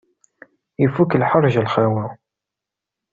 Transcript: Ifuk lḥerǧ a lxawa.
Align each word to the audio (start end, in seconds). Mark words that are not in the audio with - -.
Ifuk 0.85 1.11
lḥerǧ 1.21 1.55
a 1.61 1.63
lxawa. 1.67 2.05